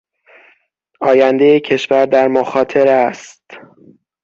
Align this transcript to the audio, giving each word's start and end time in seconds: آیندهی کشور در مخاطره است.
آیندهی 1.01 1.59
کشور 1.59 2.05
در 2.05 2.27
مخاطره 2.27 2.91
است. 2.91 3.43